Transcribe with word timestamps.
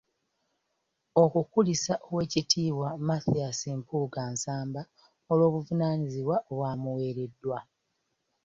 Okukulisa 1.23 1.93
Oweekitibwa 2.07 2.89
Mathias 3.07 3.59
Mpuuga 3.79 4.21
Nsamba 4.33 4.81
olw’obuvunaanyizibwa 5.31 6.35
obwamuweereddwa. 6.49 7.59